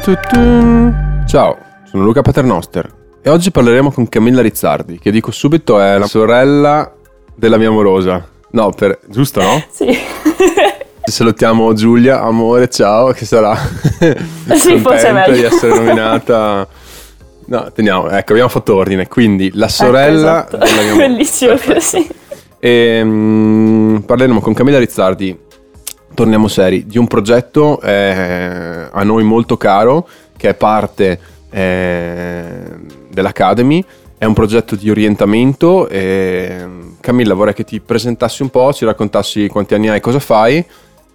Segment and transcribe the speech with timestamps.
[0.00, 1.58] Ciao,
[1.90, 2.88] sono Luca Paternoster
[3.20, 6.92] e oggi parleremo con Camilla Rizzardi, che dico subito è la sorella
[7.34, 8.24] della mia amorosa.
[8.52, 9.00] No, per...
[9.08, 9.60] giusto no?
[9.68, 9.98] Sì.
[11.02, 13.56] Salutiamo Giulia, amore, ciao, che sarà
[14.54, 15.34] sì, forse meglio.
[15.34, 16.68] di essere nominata.
[17.46, 19.08] No, teniamo, ecco, abbiamo fatto ordine.
[19.08, 20.76] Quindi la sorella ecco, esatto.
[20.76, 22.08] della mia Bellissimo così.
[22.60, 25.46] E, um, parleremo con Camilla Rizzardi,
[26.18, 31.16] torniamo seri, di un progetto eh, a noi molto caro, che è parte
[31.48, 32.62] eh,
[33.08, 33.84] dell'Academy.
[34.18, 35.88] È un progetto di orientamento.
[35.88, 36.66] E,
[37.00, 40.64] Camilla, vorrei che ti presentassi un po', ci raccontassi quanti anni hai, cosa fai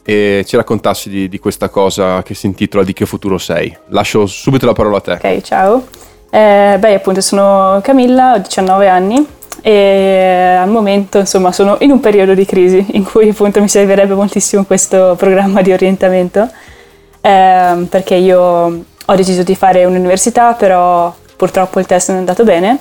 [0.05, 3.75] e ci raccontassi di, di questa cosa che si intitola Di che futuro sei.
[3.87, 5.11] Lascio subito la parola a te.
[5.11, 5.85] Ok, ciao.
[6.29, 9.27] Eh, beh, appunto sono Camilla, ho 19 anni
[9.65, 14.13] e al momento insomma sono in un periodo di crisi in cui appunto mi servirebbe
[14.13, 16.49] moltissimo questo programma di orientamento
[17.21, 18.39] eh, perché io
[19.05, 22.79] ho deciso di fare un'università però purtroppo il test non è andato bene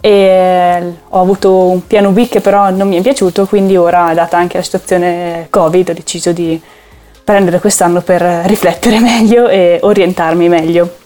[0.00, 4.36] e ho avuto un piano B che però non mi è piaciuto quindi ora data
[4.36, 6.60] anche la situazione covid ho deciso di
[7.26, 10.98] prendere quest'anno per riflettere meglio e orientarmi meglio.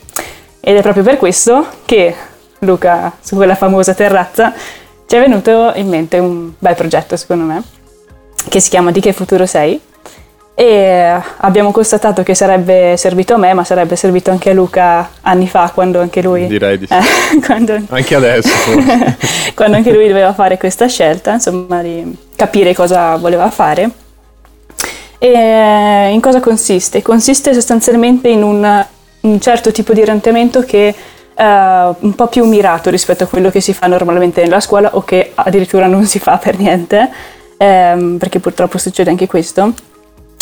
[0.59, 2.13] Ed è proprio per questo che
[2.59, 4.53] Luca, su quella famosa terrazza,
[5.11, 7.61] ci è venuto in mente un bel progetto, secondo me,
[8.47, 9.77] che si chiama Di che futuro sei?
[10.53, 15.49] E abbiamo constatato che sarebbe servito a me, ma sarebbe servito anche a Luca anni
[15.49, 16.47] fa, quando anche lui...
[16.47, 16.93] Direi di sì.
[16.93, 18.53] Eh, quando, anche adesso.
[19.53, 23.91] quando anche lui doveva fare questa scelta, insomma, di capire cosa voleva fare.
[25.19, 27.01] E in cosa consiste?
[27.01, 28.85] Consiste sostanzialmente in un
[29.21, 30.95] un certo tipo di orientamento che
[31.35, 35.03] uh, un po' più mirato rispetto a quello che si fa normalmente nella scuola o
[35.03, 37.09] che addirittura non si fa per niente,
[37.57, 39.73] ehm, perché purtroppo succede anche questo.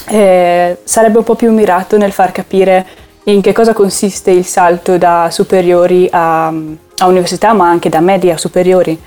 [0.07, 2.85] Eh, sarebbe un po' più mirato nel far capire
[3.25, 8.33] in che cosa consiste il salto da superiori a, a università, ma anche da media
[8.33, 8.99] a superiori,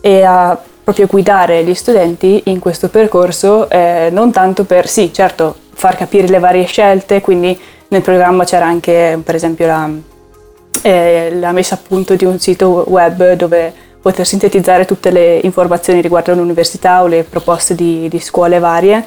[0.00, 5.54] e a proprio guidare gli studenti in questo percorso, eh, non tanto per, sì, certo,
[5.72, 7.58] far capire le varie scelte, quindi
[7.88, 9.88] nel programma c'era anche per esempio la,
[10.82, 16.00] eh, la messa a punto di un sito web dove poter sintetizzare tutte le informazioni
[16.00, 19.04] riguardo all'università o le proposte di, di scuole varie,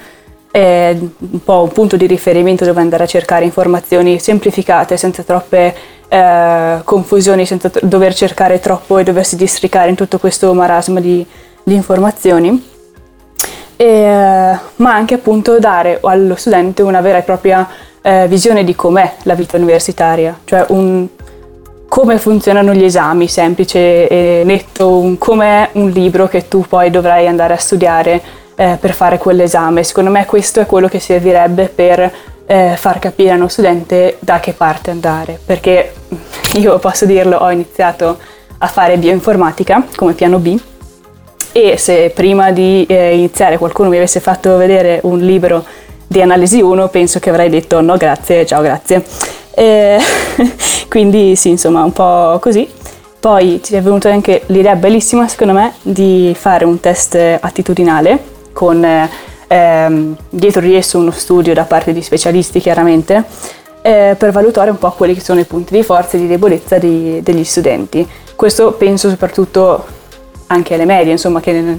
[0.52, 5.74] è un po' un punto di riferimento dove andare a cercare informazioni semplificate, senza troppe
[6.08, 11.26] eh, confusioni, senza t- dover cercare troppo e doversi districare in tutto questo marasma di,
[11.64, 12.72] di informazioni.
[13.76, 14.06] E,
[14.76, 17.68] ma anche appunto dare allo studente una vera e propria
[18.04, 21.08] eh, visione di com'è la vita universitaria, cioè un,
[21.94, 27.54] come funzionano gli esami, semplice e netto, com'è un libro che tu poi dovrai andare
[27.54, 28.20] a studiare
[28.56, 29.84] eh, per fare quell'esame.
[29.84, 32.12] Secondo me questo è quello che servirebbe per
[32.48, 35.94] eh, far capire a uno studente da che parte andare, perché
[36.58, 38.18] io posso dirlo, ho iniziato
[38.58, 40.60] a fare bioinformatica come piano B
[41.52, 45.64] e se prima di eh, iniziare qualcuno mi avesse fatto vedere un libro
[46.08, 49.43] di analisi 1 penso che avrei detto no grazie, ciao grazie.
[49.56, 50.00] E
[50.90, 52.68] quindi sì, insomma, un po' così.
[53.20, 58.86] Poi ci è venuta anche l'idea bellissima, secondo me, di fare un test attitudinale con
[59.48, 63.24] ehm, dietro di esso uno studio da parte di specialisti, chiaramente,
[63.82, 66.78] eh, per valutare un po' quelli che sono i punti di forza e di debolezza
[66.78, 68.06] di, degli studenti.
[68.36, 69.86] Questo penso soprattutto
[70.48, 71.78] anche alle medie, insomma, che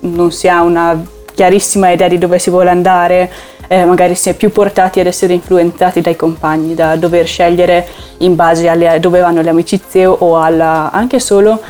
[0.00, 3.30] non si ha una chiarissima idea di dove si vuole andare,
[3.68, 7.86] eh, magari si è più portati ad essere influenzati dai compagni, da dover scegliere
[8.18, 11.60] in base a dove vanno le amicizie o alla, anche solo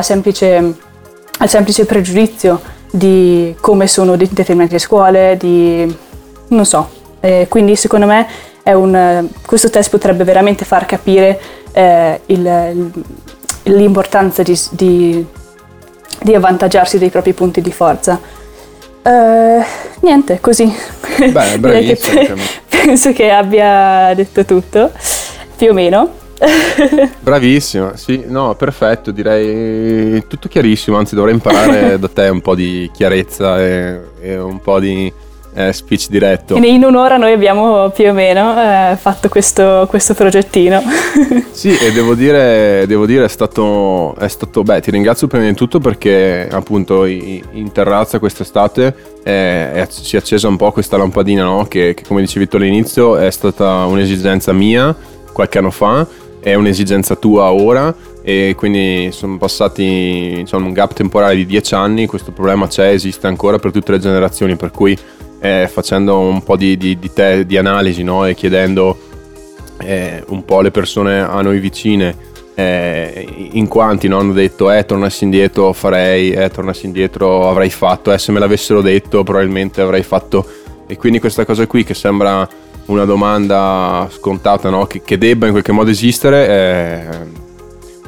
[0.00, 0.74] semplice,
[1.38, 2.60] al semplice pregiudizio
[2.90, 5.96] di come sono determinate scuole, di
[6.48, 6.98] non so.
[7.20, 8.26] Eh, quindi secondo me
[8.64, 11.40] un, questo test potrebbe veramente far capire
[11.72, 12.90] eh, il,
[13.64, 15.26] l'importanza di, di,
[16.22, 18.38] di avvantaggiarsi dei propri punti di forza.
[19.10, 19.64] Uh,
[20.02, 20.72] niente, così.
[21.18, 22.20] Beh, bravissimo.
[22.20, 22.36] che
[22.68, 24.92] penso che abbia detto tutto,
[25.56, 26.18] più o meno.
[27.20, 32.88] Bravissima, sì, no, perfetto, direi tutto chiarissimo, anzi dovrei imparare da te un po' di
[32.94, 35.12] chiarezza e, e un po' di
[35.54, 36.56] eh, speech diretto.
[36.56, 40.82] in un'ora noi abbiamo più o meno eh, fatto questo, questo, progettino.
[41.50, 45.54] sì, e devo dire, devo dire è, stato, è stato, beh, ti ringrazio prima di
[45.54, 51.66] tutto perché appunto in terrazza quest'estate è, si è accesa un po' questa lampadina, no?
[51.66, 54.94] che, che come dicevi tu all'inizio è stata un'esigenza mia
[55.32, 56.06] qualche anno fa,
[56.40, 62.06] è un'esigenza tua ora e quindi sono passati insomma, un gap temporale di dieci anni,
[62.06, 64.96] questo problema c'è, esiste ancora per tutte le generazioni, per cui
[65.40, 68.26] eh, facendo un po' di, di, di, te, di analisi no?
[68.26, 68.96] e chiedendo
[69.78, 74.84] eh, un po' le persone a noi vicine eh, in quanti no, hanno detto eh
[74.84, 80.02] tornassi indietro farei, eh tornassi indietro avrei fatto, eh se me l'avessero detto probabilmente avrei
[80.02, 80.46] fatto
[80.86, 82.46] e quindi questa cosa qui che sembra
[82.86, 84.86] una domanda scontata no?
[84.86, 87.04] che, che, debba in qualche modo esistere eh,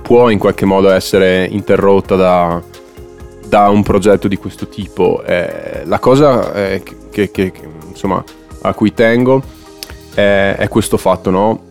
[0.02, 2.62] può in qualche modo essere interrotta da,
[3.52, 5.22] da un progetto di questo tipo.
[5.26, 7.52] Eh, la cosa eh, che, che, che,
[7.86, 8.24] insomma,
[8.62, 9.42] a cui tengo
[10.14, 11.62] è, è questo fatto, no?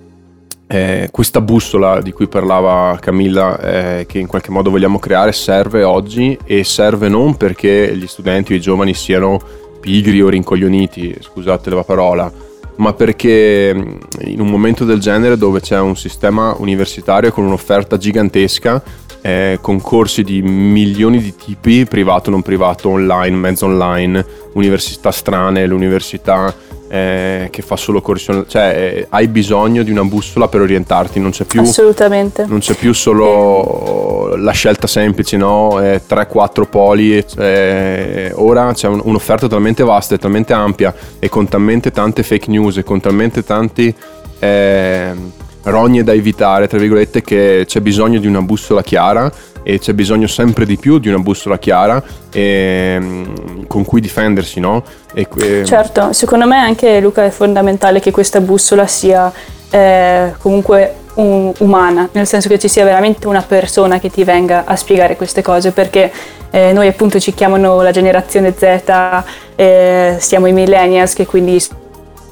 [0.68, 5.82] Eh, questa bussola di cui parlava Camilla, eh, che in qualche modo vogliamo creare, serve
[5.82, 9.42] oggi e serve non perché gli studenti o i giovani siano
[9.80, 12.32] pigri o rincoglioniti, scusate la parola,
[12.76, 17.98] ma perché mm, in un momento del genere dove c'è un sistema universitario con un'offerta
[17.98, 18.84] gigantesca,
[19.22, 25.66] eh, con corsi di milioni di tipi, privato, non privato, online, mezzo online, università strane,
[25.66, 26.54] l'università
[26.90, 31.32] eh, che fa solo corsi, cioè eh, hai bisogno di una bussola per orientarti, non
[31.32, 32.46] c'è più, Assolutamente.
[32.46, 35.80] Non c'è più solo la scelta semplice, no?
[35.80, 41.92] 3-4 poli, eh, ora c'è un, un'offerta talmente vasta e talmente ampia e con talmente
[41.92, 43.96] tante fake news e con talmente tanti
[44.40, 45.14] eh,
[45.64, 49.32] rogne da evitare, tra virgolette, che c'è bisogno di una bussola chiara
[49.64, 54.60] e c'è bisogno sempre di più di una bussola chiara e, ehm, con cui difendersi,
[54.60, 54.84] no?
[55.14, 55.64] E, e...
[55.66, 59.32] Certo, secondo me anche Luca è fondamentale che questa bussola sia
[59.70, 64.64] eh, comunque un, umana, nel senso che ci sia veramente una persona che ti venga
[64.66, 66.12] a spiegare queste cose, perché
[66.50, 69.24] eh, noi appunto ci chiamano la generazione Z,
[69.56, 71.62] eh, siamo i millennials che quindi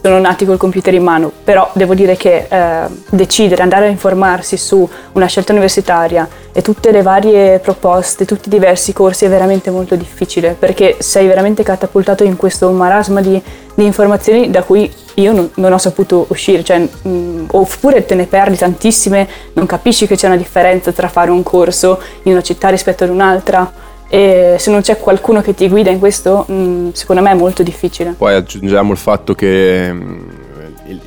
[0.01, 4.55] sono nati col computer in mano, però devo dire che eh, decidere, andare a informarsi
[4.57, 9.69] su una scelta universitaria e tutte le varie proposte, tutti i diversi corsi è veramente
[9.69, 13.41] molto difficile perché sei veramente catapultato in questo marasma di,
[13.73, 18.15] di informazioni da cui io non, non, ho saputo uscire, cioè, mh, mm, oppure te
[18.15, 22.41] ne perdi tantissime, non capisci che c'è una differenza tra fare un corso in una
[22.41, 23.69] città rispetto ad un'altra
[24.09, 27.61] e se non c'è qualcuno che ti guida in questo, mm, secondo me è molto
[27.61, 28.15] difficile.
[28.17, 30.29] Poi aggiungiamo il fatto che mm,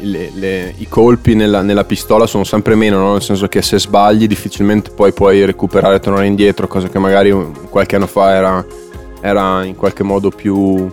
[0.02, 3.12] le, le, i colpi nella, nella, pistola sono sempre meno, no?
[3.12, 7.34] nel senso che se sbagli difficilmente poi puoi recuperare e tornare indietro, cosa che magari
[7.68, 8.64] qualche anno fa era,
[9.20, 10.88] era in qualche modo più,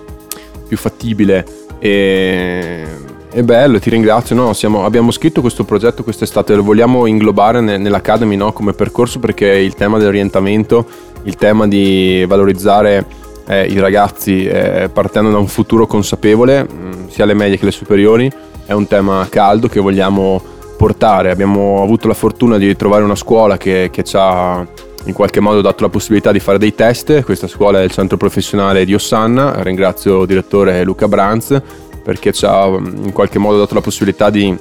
[0.68, 1.46] più fattibile.
[1.78, 2.86] E,
[3.32, 4.36] è bello, ti ringrazio.
[4.36, 9.20] No, siamo, abbiamo scritto questo progetto quest'estate, lo vogliamo inglobare ne, nell'Academy no, come percorso
[9.20, 10.86] perché il tema dell'orientamento
[11.24, 13.06] il tema di valorizzare
[13.48, 17.64] eh, i ragazzi eh, partendo da un futuro consapevole, mh, mm, sia alle medie che
[17.64, 18.32] alle superiori,
[18.66, 20.42] è un tema caldo che vogliamo
[20.78, 21.30] portare.
[21.30, 24.66] Abbiamo avuto la fortuna di trovare una scuola che, che ci ha
[25.06, 27.24] in qualche modo dato la possibilità di fare dei test.
[27.24, 31.62] Questa scuola è il centro professionale di Ossanna, ringrazio il direttore Luca Branz
[32.10, 34.58] perché ci ha mm, in qualche modo dato la possibilità di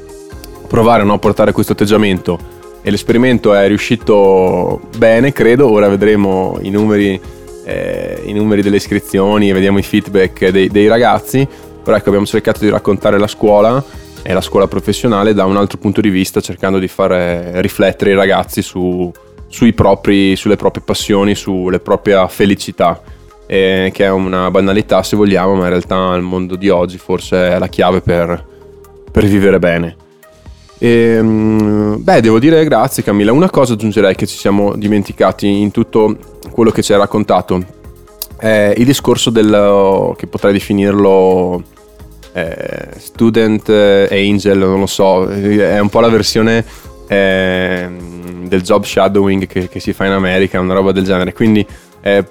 [0.68, 2.38] provare no, a portare questo atteggiamento
[2.82, 5.70] e l'esperimento è riuscito bene, credo.
[5.70, 7.18] Ora vedremo i numeri,
[7.64, 11.48] eh, i numeri delle iscrizioni e vediamo i feedback dei, dei, ragazzi.
[11.82, 13.82] Però ecco, abbiamo cercato di raccontare la scuola
[14.22, 17.10] e la scuola professionale da un altro punto di vista, cercando di far
[17.62, 19.10] riflettere i ragazzi su,
[19.74, 23.00] propri, sulle proprie passioni, sulle proprie felicità.
[23.50, 27.48] Eh, che è una banalità se vogliamo, ma in realtà nel mondo di oggi forse
[27.48, 28.44] è la chiave per,
[29.10, 29.96] per vivere bene.
[30.78, 33.32] E, ehm, beh, devo dire grazie Camilla.
[33.32, 36.16] Una cosa aggiungerei che ci siamo dimenticati in tutto
[36.50, 37.64] quello che ci hai raccontato.
[38.36, 41.62] È il discorso del, che potrei definirlo
[42.32, 46.64] eh, student angel, non lo so, è un po' la versione
[47.08, 47.88] eh,
[48.44, 51.32] del job shadowing che, che, si fa in America, una roba del genere.
[51.32, 51.66] Quindi
[52.00, 52.24] eh,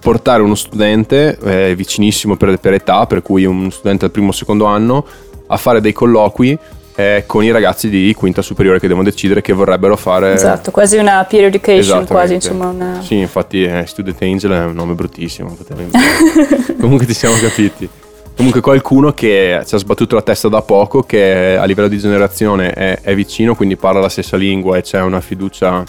[0.00, 4.32] portare uno studente eh, vicinissimo per, per età, per cui un studente al primo o
[4.32, 5.04] secondo anno,
[5.46, 6.58] a fare dei colloqui
[7.00, 10.32] eh, con i ragazzi di quinta superiore che devono decidere che vorrebbero fare.
[10.32, 12.68] Esatto, quasi una peer education, quasi insomma.
[12.68, 13.00] Una...
[13.02, 15.56] Sì, infatti eh, Student Angel è un nome bruttissimo.
[16.80, 17.88] Comunque ti siamo capiti.
[18.36, 22.72] Comunque qualcuno che ci ha sbattuto la testa da poco, che a livello di generazione
[22.72, 25.84] è, è vicino, quindi parla la stessa lingua e c'è una fiducia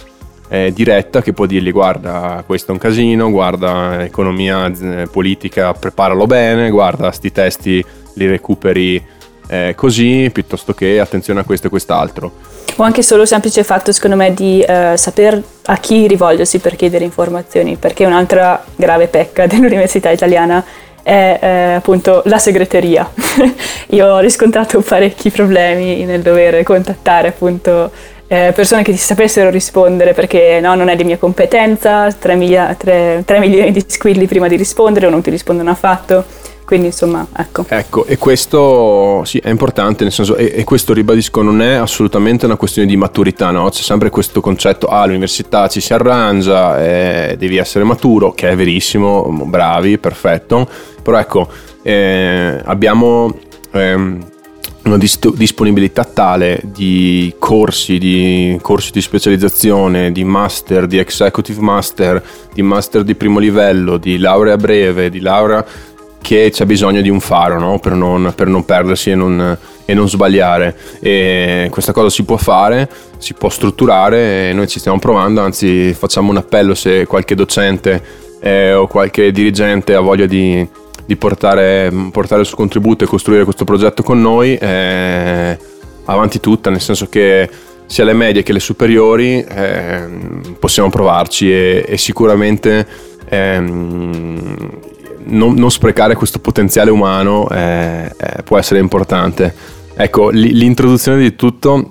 [0.51, 6.25] eh, diretta che può dirgli guarda questo è un casino, guarda economia eh, politica preparalo
[6.27, 9.01] bene, guarda sti testi li recuperi
[9.47, 12.31] eh, così piuttosto che attenzione a questo e quest'altro.
[12.75, 16.75] O anche solo il semplice fatto, secondo me, di eh, saper a chi rivolgersi per
[16.75, 20.63] chiedere informazioni, perché un'altra grave pecca dell'università italiana
[21.01, 23.09] è eh, appunto la segreteria.
[23.89, 27.91] Io ho riscontrato parecchi problemi nel dover contattare appunto
[28.31, 32.73] eh, persone che ti sapessero rispondere perché no, non è di mia competenza, 3, miglia-
[32.75, 36.23] 3, 3 milioni di squilli prima di rispondere o non ti rispondono affatto
[36.63, 37.65] Quindi insomma, ecco.
[37.67, 42.45] Ecco, e questo sì, è importante, nel senso, e, e, questo ribadisco non è assolutamente
[42.45, 43.69] una questione di maturità, no?
[43.69, 48.55] C'è sempre questo concetto, ah, all'università ci si arrangia, eh, devi essere maturo, che è
[48.55, 50.65] verissimo, bravi, perfetto,
[51.03, 51.49] però ecco,
[51.81, 53.35] eh, abbiamo...
[53.73, 54.30] Ehm,
[54.83, 62.23] una dist- disponibilità tale di corsi, di corsi di specializzazione, di master, di executive master,
[62.53, 65.65] di master di primo livello, di laurea breve, di laurea
[66.21, 67.79] che c'è bisogno di un faro no?
[67.79, 70.75] per, non, per, non, perdersi e non, e non, sbagliare.
[70.99, 75.93] E questa cosa si può fare, si può strutturare e noi ci stiamo provando, anzi
[75.93, 78.01] facciamo un appello se qualche docente
[78.39, 80.67] eh, o qualche dirigente ha voglia di
[81.05, 85.57] di portare, portare, il suo contributo e costruire questo progetto con noi, eh,
[86.05, 87.49] avanti tutta, nel senso che
[87.85, 90.07] sia le medie che le superiori eh,
[90.57, 92.87] possiamo provarci e, e sicuramente
[93.27, 94.69] ehm,
[95.25, 99.53] non, non, sprecare questo potenziale umano eh, eh può essere importante.
[99.93, 101.87] Ecco, l'introduzione di tutto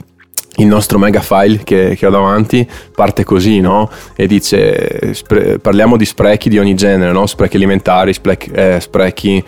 [0.57, 3.89] il nostro mega file che, che, ho davanti parte così, no?
[4.15, 7.27] E dice, spre- parliamo di sprechi di ogni genere, no?
[7.27, 9.43] Sprechi alimentari, sprechi, eh, sprechi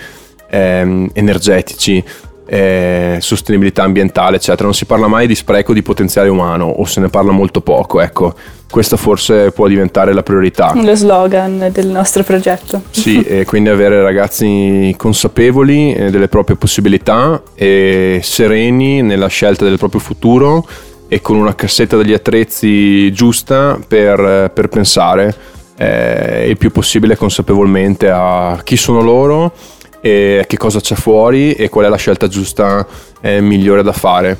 [0.48, 2.02] eh, energetici,
[2.46, 4.64] eh, sostenibilità ambientale, eccetera.
[4.64, 8.00] Non si parla mai di spreco di potenziale umano o se ne parla molto poco,
[8.00, 8.34] ecco.
[8.70, 10.72] Questa forse può diventare la priorità.
[10.74, 12.82] Lo slogan del nostro progetto.
[12.90, 19.76] Sì, e quindi avere ragazzi consapevoli eh, delle proprie possibilità e sereni nella scelta del
[19.76, 20.66] proprio futuro
[21.12, 25.36] e con una cassetta degli attrezzi giusta per, per pensare
[25.76, 29.52] eh, il più possibile consapevolmente a chi sono loro
[30.00, 32.86] e che cosa c'è fuori e qual è la scelta giusta
[33.20, 34.38] eh, migliore da fare.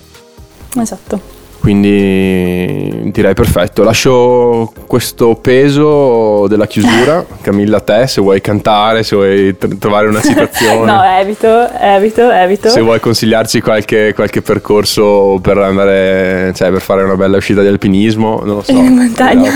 [0.75, 1.42] Esatto.
[1.63, 3.85] Quindi direi perfetto.
[3.85, 7.25] Lascio questo peso della chiusura.
[7.41, 10.91] Camilla, a te, se vuoi cantare, se vuoi t- trovare una citazione.
[10.91, 12.69] no, evito, evito, evito.
[12.69, 17.69] Se vuoi consigliarci qualche, qualche percorso per andare, cioè per fare una bella uscita di
[17.69, 18.73] alpinismo, non lo so.
[18.75, 19.53] In montagna.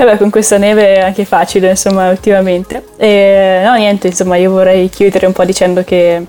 [0.00, 2.82] E beh, con questa neve è anche facile, insomma, ultimamente.
[2.96, 6.24] E no, niente, insomma, io vorrei chiudere un po' dicendo che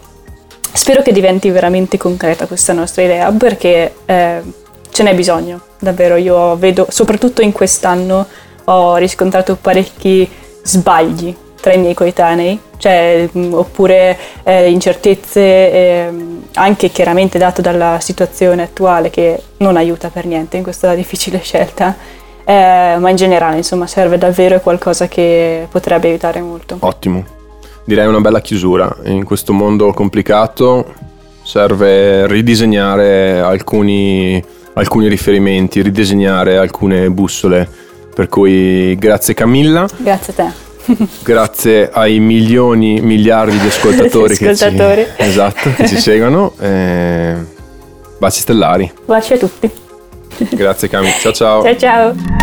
[0.71, 4.41] Spero che diventi veramente concreta questa nostra idea perché eh,
[4.89, 6.15] ce n'è bisogno, davvero.
[6.15, 8.25] Io vedo, soprattutto in quest'anno,
[8.65, 10.29] ho riscontrato parecchi
[10.63, 16.09] sbagli tra i miei coetanei, cioè, mm, oppure eh, incertezze eh,
[16.53, 21.95] anche chiaramente dato dalla situazione attuale che non aiuta per niente in questa difficile scelta,
[22.45, 26.77] eh, ma in generale insomma serve davvero qualcosa che potrebbe aiutare molto.
[26.79, 27.37] Ottimo
[27.85, 28.97] direi una bella chiusura.
[29.05, 30.93] In questo mondo complicato
[31.43, 34.43] serve ridisegnare alcuni,
[34.73, 37.67] alcuni riferimenti, ridisegnare alcune bussole.
[38.13, 39.87] Per cui grazie Camilla.
[39.97, 40.67] Grazie a te.
[41.23, 45.03] grazie ai milioni, miliardi di ascoltatori, ascoltatori.
[45.03, 46.53] Che, ci, esatto, che ci seguono.
[46.59, 47.35] Eh,
[48.17, 48.91] baci stellari.
[49.05, 49.69] Baci a tutti.
[50.51, 51.13] Grazie Camilla.
[51.19, 51.63] Ciao ciao.
[51.63, 52.38] Ciao ciao.